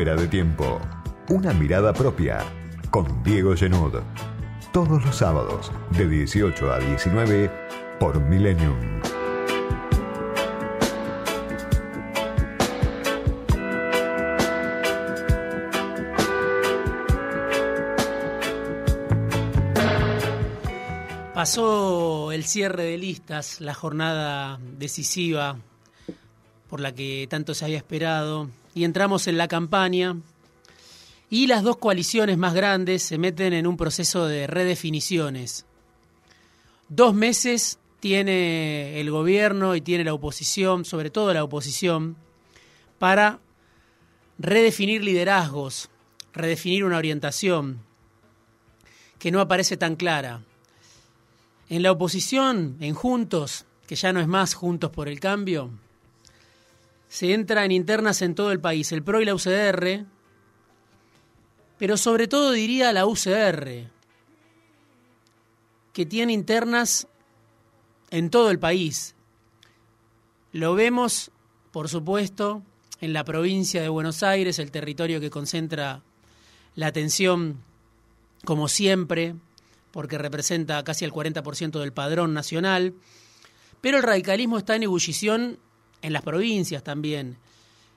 [0.00, 0.80] Fuera de tiempo.
[1.28, 2.38] Una mirada propia.
[2.90, 4.00] Con Diego Genud.
[4.72, 7.50] Todos los sábados, de 18 a 19,
[8.00, 9.02] por Millennium.
[21.34, 25.58] Pasó el cierre de listas, la jornada decisiva
[26.70, 30.16] por la que tanto se había esperado, y entramos en la campaña
[31.28, 35.64] y las dos coaliciones más grandes se meten en un proceso de redefiniciones.
[36.88, 42.16] Dos meses tiene el gobierno y tiene la oposición, sobre todo la oposición,
[42.98, 43.38] para
[44.38, 45.88] redefinir liderazgos,
[46.32, 47.80] redefinir una orientación
[49.18, 50.42] que no aparece tan clara.
[51.68, 55.70] En la oposición, en Juntos, que ya no es más Juntos por el Cambio,
[57.10, 60.06] se entra en internas en todo el país, el PRO y la UCR,
[61.76, 63.90] pero sobre todo diría la UCR,
[65.92, 67.08] que tiene internas
[68.10, 69.16] en todo el país.
[70.52, 71.32] Lo vemos,
[71.72, 72.62] por supuesto,
[73.00, 76.02] en la provincia de Buenos Aires, el territorio que concentra
[76.76, 77.60] la atención,
[78.44, 79.34] como siempre,
[79.90, 82.94] porque representa casi el 40% del padrón nacional,
[83.80, 85.58] pero el radicalismo está en ebullición
[86.02, 87.36] en las provincias también.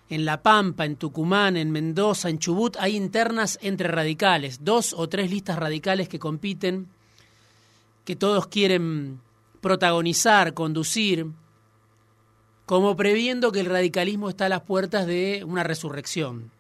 [0.10, 5.08] En La Pampa, en Tucumán, en Mendoza, en Chubut, hay internas entre radicales, dos o
[5.10, 6.88] tres listas radicales que compiten,
[8.06, 9.22] que todos quieren
[9.62, 11.28] protagonizar, conducir,
[12.66, 16.52] como previendo que el radicalismo está a las puertas de una resurrección.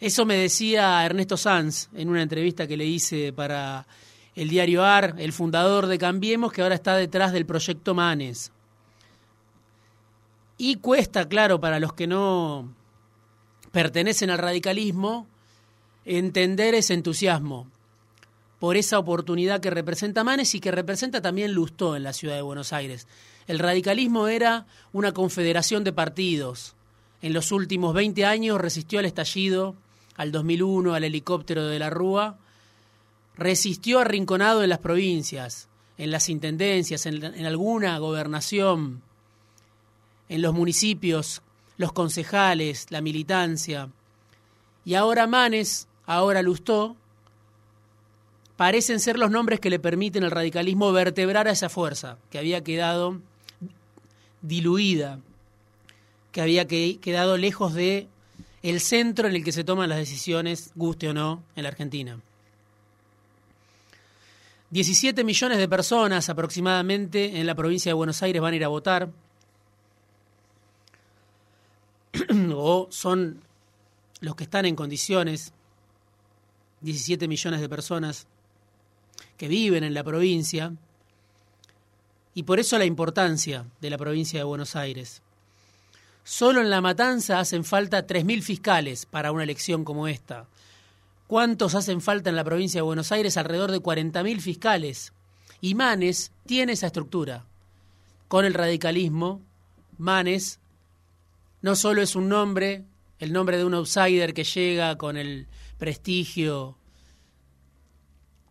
[0.00, 3.86] Eso me decía Ernesto Sanz en una entrevista que le hice para
[4.34, 8.50] el diario AR, el fundador de Cambiemos, que ahora está detrás del proyecto Manes.
[10.62, 12.74] Y cuesta, claro, para los que no
[13.72, 15.26] pertenecen al radicalismo,
[16.04, 17.66] entender ese entusiasmo
[18.58, 22.42] por esa oportunidad que representa Manes y que representa también Lustó en la ciudad de
[22.42, 23.06] Buenos Aires.
[23.46, 26.74] El radicalismo era una confederación de partidos.
[27.22, 29.76] En los últimos 20 años resistió al estallido,
[30.14, 32.36] al 2001, al helicóptero de la Rúa,
[33.34, 39.00] resistió arrinconado en las provincias, en las intendencias, en, en alguna gobernación,
[40.30, 41.42] en los municipios,
[41.76, 43.90] los concejales, la militancia.
[44.84, 46.96] Y ahora Manes, ahora Lustó,
[48.56, 52.62] parecen ser los nombres que le permiten al radicalismo vertebrar a esa fuerza que había
[52.62, 53.20] quedado
[54.40, 55.18] diluida,
[56.30, 58.06] que había quedado lejos de
[58.62, 62.20] el centro en el que se toman las decisiones, guste o no, en la Argentina.
[64.70, 68.68] 17 millones de personas aproximadamente en la provincia de Buenos Aires van a ir a
[68.68, 69.10] votar.
[72.54, 73.40] o son
[74.20, 75.52] los que están en condiciones,
[76.82, 78.26] 17 millones de personas
[79.36, 80.72] que viven en la provincia,
[82.34, 85.22] y por eso la importancia de la provincia de Buenos Aires.
[86.22, 90.46] Solo en La Matanza hacen falta 3.000 fiscales para una elección como esta.
[91.26, 93.36] ¿Cuántos hacen falta en la provincia de Buenos Aires?
[93.36, 95.12] Alrededor de 40.000 fiscales.
[95.60, 97.46] Y Manes tiene esa estructura.
[98.28, 99.40] Con el radicalismo,
[99.98, 100.60] Manes
[101.62, 102.84] no solo es un nombre,
[103.18, 105.48] el nombre de un outsider que llega con el
[105.78, 106.78] prestigio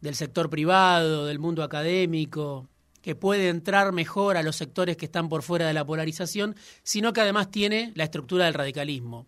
[0.02, 2.70] del sector privado, del mundo académico,
[3.02, 7.14] que puede entrar mejor a los sectores que están por fuera de la polarización, sino
[7.14, 9.26] que además tiene la estructura del radicalismo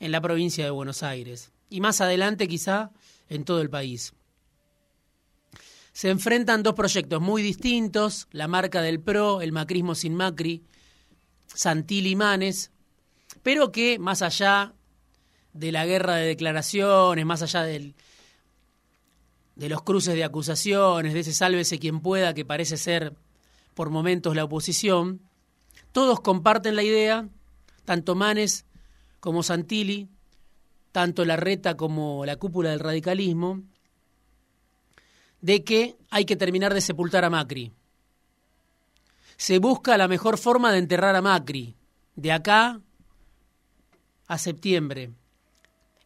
[0.00, 2.90] en la provincia de Buenos Aires y más adelante quizá
[3.28, 4.14] en todo el país.
[5.92, 10.62] Se enfrentan dos proyectos muy distintos, la marca del PRO, el macrismo sin Macri,
[11.46, 12.70] Santilli Manes,
[13.42, 14.74] pero que más allá
[15.52, 17.94] de la guerra de declaraciones, más allá del,
[19.56, 23.14] de los cruces de acusaciones, de ese sálvese quien pueda que parece ser
[23.74, 25.20] por momentos la oposición,
[25.92, 27.28] todos comparten la idea,
[27.84, 28.66] tanto Manes
[29.20, 30.08] como Santilli,
[30.92, 33.62] tanto la reta como la cúpula del radicalismo,
[35.40, 37.72] de que hay que terminar de sepultar a Macri.
[39.36, 41.76] Se busca la mejor forma de enterrar a Macri,
[42.16, 42.80] de acá
[44.28, 45.10] a septiembre.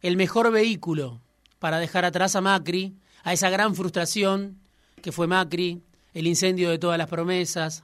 [0.01, 1.21] El mejor vehículo
[1.59, 4.59] para dejar atrás a Macri, a esa gran frustración
[5.01, 5.83] que fue Macri,
[6.13, 7.83] el incendio de todas las promesas,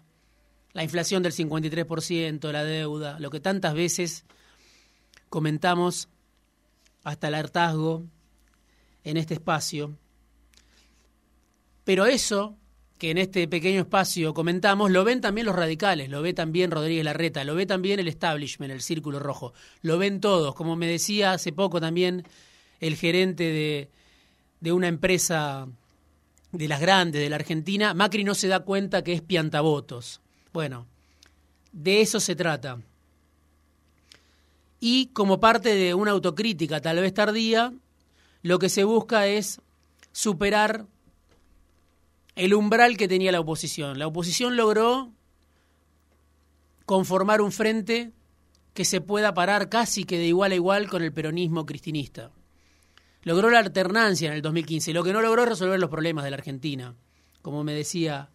[0.74, 4.25] la inflación del 53%, la deuda, lo que tantas veces
[5.30, 6.09] comentamos
[7.03, 8.06] hasta el hartazgo
[9.03, 9.97] en este espacio.
[11.83, 12.56] Pero eso
[13.00, 17.06] que en este pequeño espacio comentamos, lo ven también los radicales, lo ve también Rodríguez
[17.06, 20.54] Larreta, lo ve también el establishment, el círculo rojo, lo ven todos.
[20.54, 22.25] Como me decía hace poco también
[22.81, 23.90] el gerente de,
[24.60, 25.69] de una empresa
[26.51, 30.19] de las grandes de la Argentina, Macri no se da cuenta que es piantavotos.
[30.52, 30.86] Bueno,
[31.72, 32.81] de eso se trata.
[34.81, 37.72] Y como parte de una autocrítica tal vez tardía,
[38.42, 39.62] lo que se busca es
[40.12, 40.86] superar
[42.39, 44.00] el umbral que tenía la oposición.
[44.00, 45.12] La oposición logró
[46.86, 48.13] conformar un frente
[48.74, 52.31] que se pueda parar casi que de igual a igual con el peronismo cristinista.
[53.24, 54.94] Logró la alternancia en el 2015.
[54.94, 56.95] Lo que no logró es resolver los problemas de la Argentina,
[57.41, 58.30] como me decía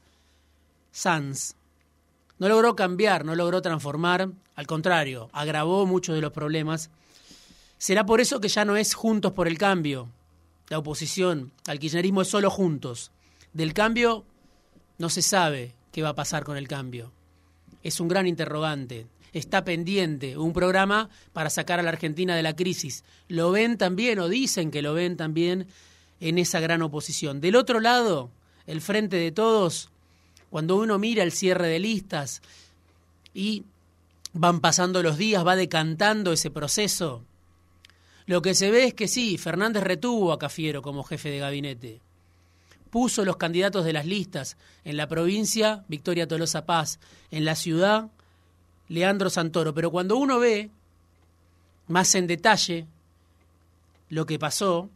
[0.92, 1.54] Sanz.
[2.38, 6.90] No logró cambiar, no logró transformar, al contrario, agravó muchos de los problemas.
[7.78, 10.10] Será por eso que ya no es juntos por el cambio.
[10.68, 13.13] La oposición al kirchnerismo es solo juntos.
[13.54, 14.24] Del cambio
[14.98, 17.12] no se sabe qué va a pasar con el cambio.
[17.84, 19.06] Es un gran interrogante.
[19.32, 23.04] Está pendiente un programa para sacar a la Argentina de la crisis.
[23.28, 25.68] Lo ven también o dicen que lo ven también
[26.18, 27.40] en esa gran oposición.
[27.40, 28.30] Del otro lado,
[28.66, 29.88] el frente de todos,
[30.50, 32.42] cuando uno mira el cierre de listas
[33.34, 33.62] y
[34.32, 37.22] van pasando los días, va decantando ese proceso,
[38.26, 42.00] lo que se ve es que sí, Fernández retuvo a Cafiero como jefe de gabinete
[42.94, 44.56] puso los candidatos de las listas.
[44.84, 47.00] En la provincia, Victoria Tolosa Paz.
[47.32, 48.08] En la ciudad,
[48.86, 49.74] Leandro Santoro.
[49.74, 50.70] Pero cuando uno ve
[51.88, 52.86] más en detalle
[54.10, 54.90] lo que pasó,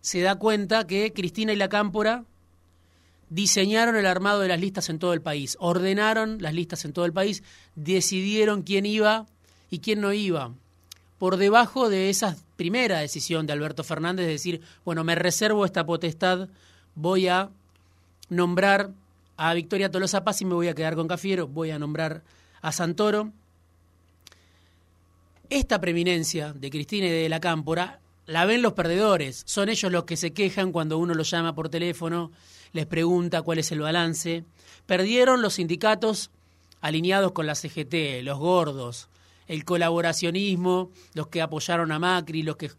[0.00, 2.22] se da cuenta que Cristina y la Cámpora
[3.28, 7.06] diseñaron el armado de las listas en todo el país, ordenaron las listas en todo
[7.06, 7.42] el país,
[7.74, 9.26] decidieron quién iba
[9.68, 10.52] y quién no iba.
[11.18, 15.84] Por debajo de esa primera decisión de Alberto Fernández de decir, bueno, me reservo esta
[15.84, 16.48] potestad
[16.94, 17.50] voy a
[18.28, 18.90] nombrar
[19.36, 22.22] a Victoria Tolosa Paz y me voy a quedar con Cafiero, voy a nombrar
[22.60, 23.32] a Santoro.
[25.50, 30.04] Esta preeminencia de Cristina y de la Cámpora la ven los perdedores, son ellos los
[30.04, 32.30] que se quejan cuando uno los llama por teléfono,
[32.72, 34.44] les pregunta cuál es el balance.
[34.86, 36.30] Perdieron los sindicatos
[36.80, 39.08] alineados con la CGT, los gordos,
[39.46, 42.70] el colaboracionismo, los que apoyaron a Macri, los que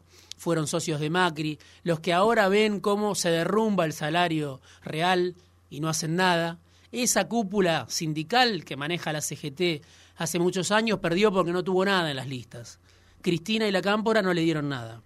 [0.43, 5.35] fueron socios de Macri, los que ahora ven cómo se derrumba el salario real
[5.69, 6.59] y no hacen nada.
[6.91, 9.81] Esa cúpula sindical que maneja la CGT
[10.17, 12.79] hace muchos años perdió porque no tuvo nada en las listas.
[13.21, 15.01] Cristina y la Cámpora no le dieron nada.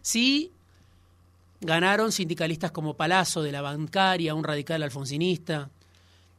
[0.00, 0.52] Sí,
[1.60, 5.68] ganaron sindicalistas como Palazzo de la bancaria, un radical alfonsinista,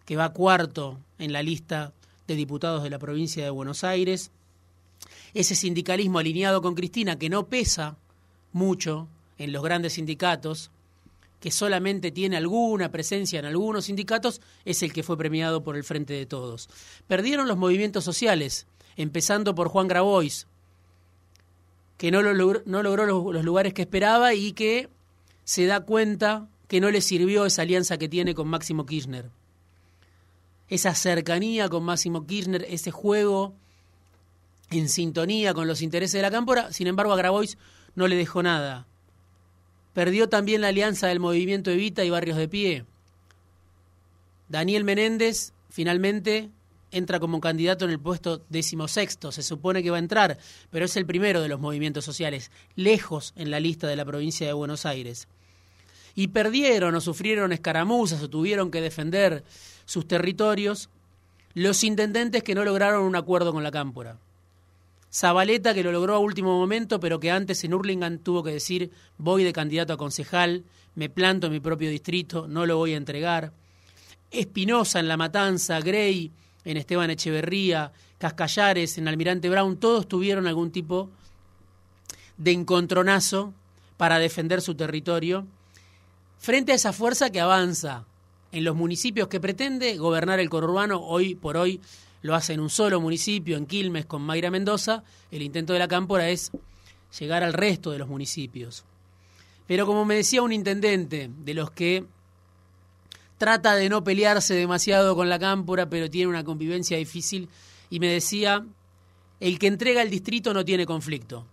[0.06, 1.94] que va cuarto en la lista
[2.26, 4.32] de diputados de la provincia de Buenos Aires.
[5.36, 7.96] Ese sindicalismo alineado con Cristina, que no pesa
[8.52, 9.08] mucho
[9.38, 10.72] en los grandes sindicatos,
[11.40, 15.84] que solamente tiene alguna presencia en algunos sindicatos, es el que fue premiado por el
[15.84, 16.70] Frente de Todos.
[17.08, 18.66] Perdieron los movimientos sociales,
[18.96, 20.48] empezando por Juan Grabois,
[21.98, 24.90] que no, logró, no logró los, los lugares que esperaba y que
[25.44, 29.30] se da cuenta que no le sirvió esa alianza que tiene con Máximo Kirchner.
[30.70, 33.54] Esa cercanía con Máximo Kirchner, ese juego
[34.70, 37.58] en sintonía con los intereses de la cámpora, sin embargo a Grabois
[37.96, 38.86] no le dejó nada.
[39.94, 42.86] Perdió también la alianza del movimiento Evita y Barrios de Pie.
[44.50, 46.50] Daniel Menéndez finalmente
[46.92, 50.38] entra como candidato en el puesto decimosexto, se supone que va a entrar,
[50.70, 54.48] pero es el primero de los movimientos sociales, lejos en la lista de la provincia
[54.48, 55.28] de Buenos Aires.
[56.16, 59.44] Y perdieron o sufrieron escaramuzas o tuvieron que defender
[59.86, 60.90] sus territorios
[61.54, 64.20] los intendentes que no lograron un acuerdo con la cámpora.
[65.18, 68.92] Zabaleta, que lo logró a último momento, pero que antes en Hurlingham tuvo que decir,
[69.18, 72.98] voy de candidato a concejal, me planto en mi propio distrito, no lo voy a
[72.98, 73.52] entregar.
[74.30, 76.32] Espinosa en La Matanza, Grey
[76.66, 81.10] en Esteban Echeverría, Cascallares en Almirante Brown, todos tuvieron algún tipo
[82.38, 83.56] de encontronazo
[83.98, 85.48] para defender su territorio,
[86.38, 88.06] frente a esa fuerza que avanza
[88.52, 91.82] en los municipios que pretende gobernar el conurbano hoy por hoy
[92.28, 95.88] lo hace en un solo municipio, en Quilmes, con Mayra Mendoza, el intento de la
[95.88, 96.52] Cámpora es
[97.18, 98.84] llegar al resto de los municipios.
[99.66, 102.06] Pero como me decía un intendente, de los que
[103.38, 107.48] trata de no pelearse demasiado con la Cámpora, pero tiene una convivencia difícil,
[107.90, 108.66] y me decía,
[109.40, 111.46] el que entrega el distrito no tiene conflicto.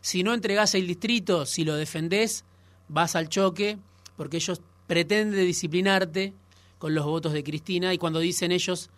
[0.00, 2.44] Si no entregás el distrito, si lo defendés,
[2.88, 3.78] vas al choque,
[4.16, 6.32] porque ellos pretenden disciplinarte
[6.78, 8.90] con los votos de Cristina, y cuando dicen ellos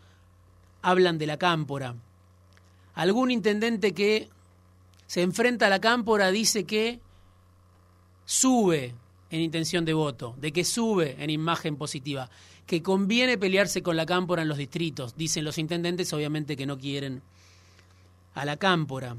[0.82, 1.94] hablan de la cámpora.
[2.94, 4.28] Algún intendente que
[5.06, 7.00] se enfrenta a la cámpora dice que
[8.24, 8.94] sube
[9.30, 12.30] en intención de voto, de que sube en imagen positiva,
[12.66, 15.16] que conviene pelearse con la cámpora en los distritos.
[15.16, 17.22] Dicen los intendentes, obviamente, que no quieren
[18.34, 19.16] a la cámpora.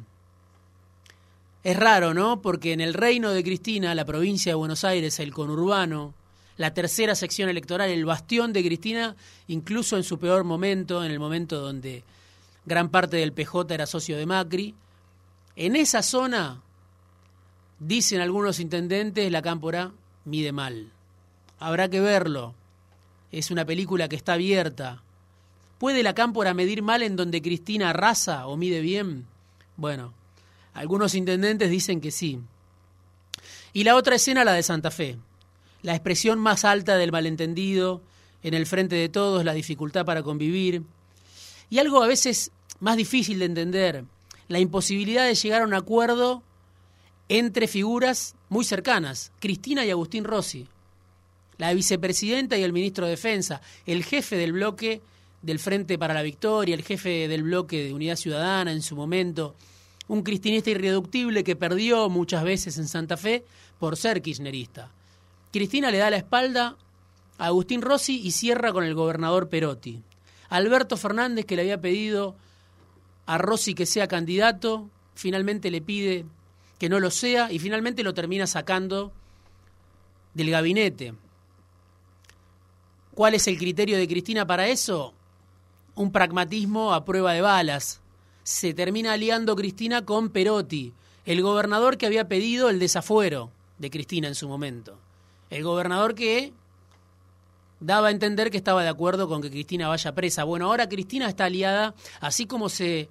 [1.63, 2.41] Es raro, ¿no?
[2.41, 6.13] Porque en el reino de Cristina, la provincia de Buenos Aires, el conurbano,
[6.57, 9.15] la tercera sección electoral, el bastión de Cristina,
[9.47, 12.03] incluso en su peor momento, en el momento donde
[12.65, 14.75] gran parte del PJ era socio de Macri,
[15.55, 16.61] en esa zona,
[17.79, 19.91] dicen algunos intendentes, la cámpora
[20.25, 20.91] mide mal.
[21.59, 22.53] Habrá que verlo.
[23.31, 25.01] Es una película que está abierta.
[25.79, 29.25] ¿Puede la cámpora medir mal en donde Cristina arrasa o mide bien?
[29.75, 30.13] Bueno,
[30.73, 32.39] algunos intendentes dicen que sí.
[33.73, 35.17] Y la otra escena, la de Santa Fe.
[35.87, 38.01] La expresión más alta del malentendido,
[38.43, 40.83] en el frente de todos, la dificultad para convivir.
[41.69, 42.51] Y algo a veces
[42.81, 44.03] más difícil de entender,
[44.49, 46.43] la imposibilidad de llegar a un acuerdo
[47.29, 50.67] entre figuras muy cercanas, Cristina y Agustín Rossi,
[51.57, 54.99] la vicepresidenta y el ministro de Defensa, el jefe del bloque
[55.41, 59.55] del Frente para la Victoria, el jefe del bloque de Unidad Ciudadana en su momento,
[60.09, 63.45] un cristinista irreductible que perdió muchas veces en Santa Fe
[63.79, 64.91] por ser kirchnerista.
[65.57, 66.75] Cristina le da la espalda
[67.39, 70.03] a Agustín Rossi y cierra con el gobernador Perotti.
[70.49, 72.35] Alberto Fernández, que le había pedido
[73.25, 76.25] a Rossi que sea candidato, finalmente le pide
[76.77, 79.11] que no lo sea y finalmente lo termina sacando
[80.35, 81.15] del gabinete.
[83.15, 85.15] ¿Cuál es el criterio de Cristina para eso?
[85.95, 87.99] Un pragmatismo a prueba de balas.
[88.43, 90.93] Se termina aliando Cristina con Perotti,
[91.25, 93.49] el gobernador que había pedido el desafuero
[93.79, 94.99] de Cristina en su momento.
[95.49, 96.53] El gobernador que
[97.79, 100.43] daba a entender que estaba de acuerdo con que Cristina vaya presa.
[100.43, 103.09] Bueno, ahora Cristina está aliada, así como se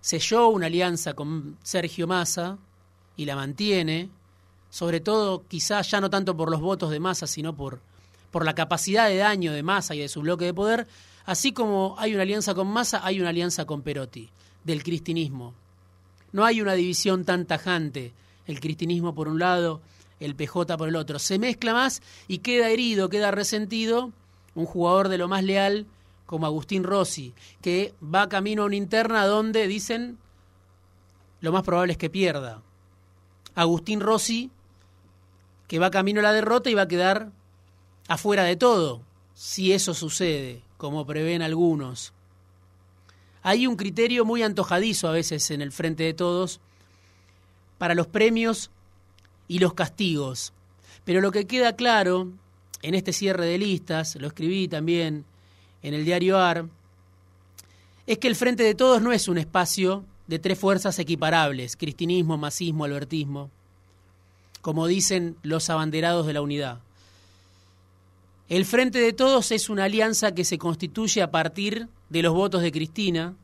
[0.00, 2.58] selló una alianza con Sergio Massa
[3.16, 4.08] y la mantiene,
[4.70, 7.80] sobre todo quizás ya no tanto por los votos de Massa, sino por,
[8.30, 10.86] por la capacidad de daño de Massa y de su bloque de poder,
[11.24, 14.30] así como hay una alianza con Massa, hay una alianza con Perotti,
[14.64, 15.54] del cristinismo.
[16.32, 18.12] No hay una división tan tajante,
[18.46, 19.80] el cristinismo por un lado
[20.20, 21.18] el PJ por el otro.
[21.18, 24.12] Se mezcla más y queda herido, queda resentido
[24.54, 25.86] un jugador de lo más leal
[26.24, 30.18] como Agustín Rossi, que va camino a una interna donde dicen
[31.40, 32.62] lo más probable es que pierda.
[33.54, 34.50] Agustín Rossi,
[35.68, 37.30] que va camino a la derrota y va a quedar
[38.08, 39.02] afuera de todo,
[39.34, 42.12] si eso sucede, como prevén algunos.
[43.42, 46.60] Hay un criterio muy antojadizo a veces en el frente de todos
[47.78, 48.70] para los premios
[49.48, 50.52] y los castigos.
[51.04, 52.32] Pero lo que queda claro
[52.82, 55.24] en este cierre de listas, lo escribí también
[55.82, 56.68] en el diario AR,
[58.06, 62.36] es que el Frente de Todos no es un espacio de tres fuerzas equiparables, cristinismo,
[62.36, 63.50] masismo, albertismo,
[64.62, 66.80] como dicen los abanderados de la unidad.
[68.48, 72.62] El Frente de Todos es una alianza que se constituye a partir de los votos
[72.62, 73.34] de Cristina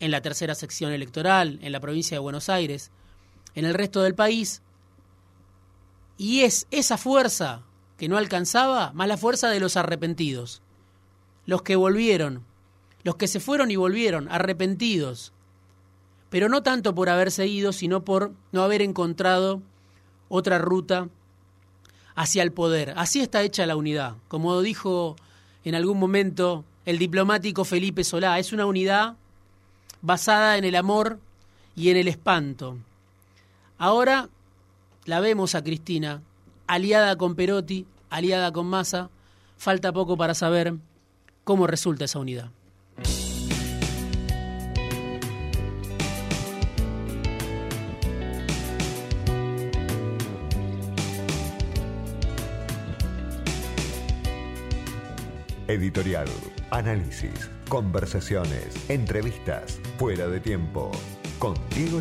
[0.00, 2.90] en la tercera sección electoral, en la provincia de Buenos Aires,
[3.54, 4.62] en el resto del país,
[6.20, 7.62] y es esa fuerza
[7.96, 10.60] que no alcanzaba más la fuerza de los arrepentidos,
[11.46, 12.44] los que volvieron,
[13.04, 15.32] los que se fueron y volvieron, arrepentidos,
[16.28, 19.62] pero no tanto por haberse ido, sino por no haber encontrado
[20.28, 21.08] otra ruta
[22.14, 22.92] hacia el poder.
[22.98, 24.16] Así está hecha la unidad.
[24.28, 25.16] Como dijo
[25.64, 29.16] en algún momento el diplomático Felipe Solá, es una unidad
[30.02, 31.18] basada en el amor
[31.74, 32.76] y en el espanto.
[33.78, 34.28] Ahora
[35.10, 36.22] la vemos a Cristina,
[36.68, 39.10] aliada con Perotti, aliada con Massa.
[39.56, 40.74] Falta poco para saber
[41.42, 42.52] cómo resulta esa unidad.
[55.66, 56.28] Editorial,
[56.70, 60.92] análisis, conversaciones, entrevistas, fuera de tiempo,
[61.40, 62.00] con Diego